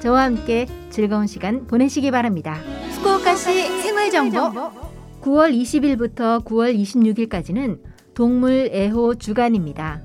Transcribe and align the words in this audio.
저와 0.00 0.24
함께 0.24 0.66
즐거운 0.90 1.26
시간 1.26 1.66
보내시기 1.66 2.10
바랍니다. 2.10 2.60
후쿠오카시 2.96 3.82
생활 3.82 4.10
정보 4.10 4.38
9월 5.22 5.52
20일부터 5.60 6.44
9월 6.44 6.78
26일까지는 6.78 7.80
동물 8.14 8.70
애호 8.72 9.16
주간입니다. 9.16 10.02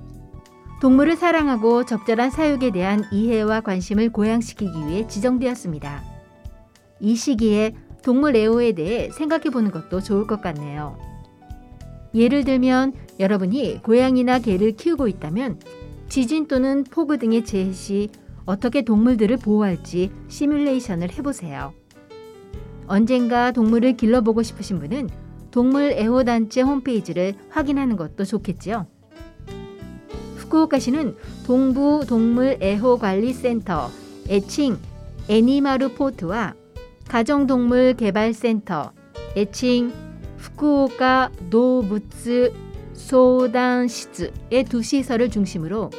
동물을 0.81 1.15
사랑하고 1.15 1.85
적절한 1.85 2.31
사육에 2.31 2.71
대한 2.71 3.03
이해와 3.11 3.61
관심을 3.61 4.11
고양시키기 4.11 4.87
위해 4.87 5.07
지정되었습니다. 5.07 6.03
이 6.99 7.15
시기에 7.15 7.75
동물 8.01 8.35
애호에 8.35 8.71
대해 8.71 9.11
생각해 9.11 9.51
보는 9.51 9.71
것도 9.71 10.01
좋을 10.01 10.25
것 10.25 10.41
같네요. 10.41 10.97
예를 12.15 12.43
들면 12.43 12.93
여러분이 13.19 13.81
고양이나 13.83 14.39
개를 14.39 14.71
키우고 14.75 15.07
있다면 15.07 15.59
지진 16.09 16.47
또는 16.47 16.83
폭우 16.83 17.17
등의 17.17 17.45
재해 17.45 17.71
시 17.71 18.09
어떻게 18.45 18.83
동물들을 18.83 19.37
보호할지 19.37 20.11
시뮬레이션을 20.27 21.11
해보세요. 21.11 21.73
언젠가 22.87 23.51
동물을 23.51 23.95
길러보고 23.97 24.43
싶으신 24.43 24.79
분은 24.79 25.09
동물 25.51 25.91
애호단체 25.91 26.61
홈페이지를 26.61 27.35
확인하는 27.49 27.95
것도 27.97 28.23
좋겠지요. 28.25 28.87
후쿠오카시는 30.37 31.15
동부 31.45 32.05
동물 32.07 32.57
애호 32.61 32.97
관리 32.97 33.33
센터 33.33 33.89
애칭 34.29 34.77
애니마루 35.29 35.93
포트와 35.93 36.55
가정동물 37.07 37.95
계발 37.95 38.33
센터 38.33 38.91
애칭 39.37 39.93
후쿠오카 40.37 41.31
노부츠 41.49 42.53
소단시즈의 42.93 44.63
두 44.69 44.81
시설을 44.81 45.29
중심으로 45.29 45.89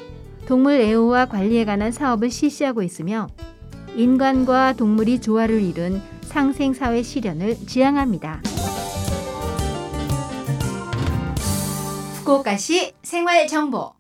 동물 0.47 0.81
애호와 0.81 1.27
관리에 1.27 1.65
관한 1.65 1.93
사업을 1.93 2.31
실시하고 2.31 2.83
있으며 2.83 3.29
인간과 3.95 4.73
동물이 4.73 5.21
조화를 5.21 5.63
이룬 5.63 6.03
상생사회 6.23 7.03
실현을 7.03 7.57
지향합니다. 7.67 8.43
후쿠오카시 12.19 12.93
생활정보 13.03 13.93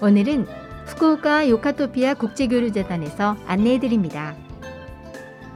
오늘은 0.00 0.46
후쿠오카 0.86 1.48
요카토피아 1.48 2.14
국제교류재단에서 2.14 3.36
안내해드립니다. 3.46 4.36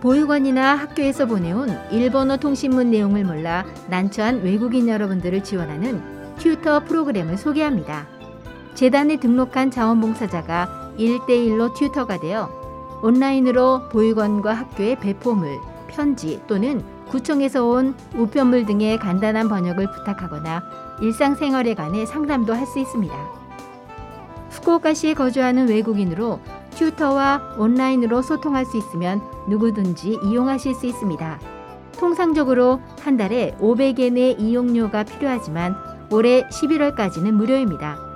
보육원이나 0.00 0.76
학교에서 0.76 1.26
보내온 1.26 1.68
일본어 1.92 2.38
통신문 2.38 2.90
내용을 2.90 3.24
몰라 3.24 3.66
난처한 3.88 4.42
외국인 4.42 4.88
여러분들을 4.88 5.44
지원하는 5.44 6.02
튜터 6.38 6.84
프로그램을 6.84 7.36
소개합니다. 7.36 8.19
재단에 8.74 9.16
등록한 9.16 9.70
자원봉사자가 9.70 10.92
1대1로 10.98 11.74
튜터가 11.74 12.18
되어 12.18 12.50
온라인으로 13.02 13.88
보육원과 13.90 14.52
학교의 14.52 15.00
배포물, 15.00 15.58
편지 15.88 16.40
또는 16.46 16.82
구청에서 17.08 17.66
온 17.66 17.94
우편물 18.14 18.66
등의 18.66 18.98
간단한 18.98 19.48
번역을 19.48 19.90
부탁하거나 19.90 20.62
일상생활에 21.00 21.74
관해 21.74 22.06
상담도 22.06 22.54
할 22.54 22.66
수 22.66 22.78
있습니다. 22.78 23.14
후쿠오카시에 24.50 25.14
거주하는 25.14 25.68
외국인으로 25.68 26.40
튜터와 26.76 27.54
온라인으로 27.58 28.22
소통할 28.22 28.64
수 28.64 28.76
있으면 28.76 29.22
누구든지 29.48 30.20
이용하실 30.22 30.74
수 30.74 30.86
있습니다. 30.86 31.40
통상적으로 31.98 32.80
한 33.02 33.16
달에 33.16 33.56
500엔의 33.60 34.38
이용료가 34.40 35.04
필요하지만 35.04 35.76
올해 36.10 36.42
11월까지는 36.48 37.32
무료입니다. 37.32 38.09